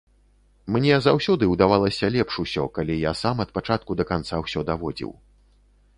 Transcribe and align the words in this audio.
Мне 0.75 0.95
заўсёды 1.07 1.49
ўдавалася 1.49 2.09
лепш 2.17 2.33
усё, 2.45 2.63
калі 2.77 2.95
я 3.03 3.11
сам 3.23 3.35
ад 3.47 3.55
пачатку 3.59 3.91
да 4.01 4.11
канца 4.13 4.35
ўсё 4.45 4.59
даводзіў. 4.71 5.11